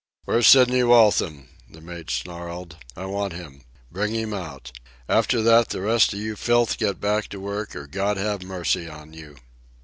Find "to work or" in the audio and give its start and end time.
7.27-7.85